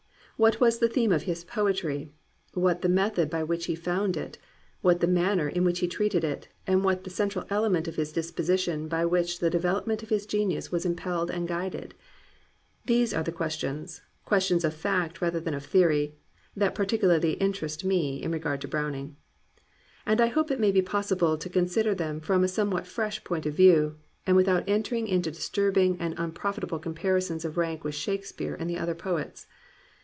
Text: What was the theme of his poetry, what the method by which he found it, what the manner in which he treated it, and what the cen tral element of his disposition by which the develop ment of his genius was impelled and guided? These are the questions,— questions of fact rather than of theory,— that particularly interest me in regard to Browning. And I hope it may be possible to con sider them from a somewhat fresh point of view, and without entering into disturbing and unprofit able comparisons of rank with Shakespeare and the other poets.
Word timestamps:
What 0.43 0.59
was 0.59 0.79
the 0.79 0.89
theme 0.89 1.11
of 1.11 1.21
his 1.21 1.43
poetry, 1.43 2.09
what 2.55 2.81
the 2.81 2.89
method 2.89 3.29
by 3.29 3.43
which 3.43 3.65
he 3.67 3.75
found 3.75 4.17
it, 4.17 4.39
what 4.81 4.99
the 4.99 5.05
manner 5.05 5.47
in 5.47 5.63
which 5.63 5.81
he 5.81 5.87
treated 5.87 6.23
it, 6.23 6.47
and 6.65 6.83
what 6.83 7.03
the 7.03 7.11
cen 7.11 7.29
tral 7.29 7.45
element 7.51 7.87
of 7.87 7.95
his 7.95 8.11
disposition 8.11 8.87
by 8.87 9.05
which 9.05 9.37
the 9.37 9.51
develop 9.51 9.85
ment 9.85 10.01
of 10.01 10.09
his 10.09 10.25
genius 10.25 10.71
was 10.71 10.83
impelled 10.83 11.29
and 11.29 11.47
guided? 11.47 11.93
These 12.85 13.13
are 13.13 13.21
the 13.21 13.31
questions,— 13.31 14.01
questions 14.25 14.63
of 14.65 14.73
fact 14.73 15.21
rather 15.21 15.39
than 15.39 15.53
of 15.53 15.63
theory,— 15.63 16.15
that 16.57 16.73
particularly 16.73 17.33
interest 17.33 17.85
me 17.85 18.19
in 18.23 18.31
regard 18.31 18.61
to 18.61 18.67
Browning. 18.67 19.17
And 20.07 20.19
I 20.19 20.25
hope 20.25 20.49
it 20.49 20.59
may 20.59 20.71
be 20.71 20.81
possible 20.81 21.37
to 21.37 21.49
con 21.51 21.67
sider 21.67 21.93
them 21.93 22.19
from 22.19 22.43
a 22.43 22.47
somewhat 22.47 22.87
fresh 22.87 23.23
point 23.23 23.45
of 23.45 23.53
view, 23.53 23.97
and 24.25 24.35
without 24.35 24.67
entering 24.67 25.07
into 25.07 25.29
disturbing 25.29 25.97
and 25.99 26.15
unprofit 26.17 26.63
able 26.63 26.79
comparisons 26.79 27.45
of 27.45 27.57
rank 27.57 27.83
with 27.83 27.93
Shakespeare 27.93 28.55
and 28.59 28.67
the 28.67 28.79
other 28.79 28.95
poets. 28.95 29.45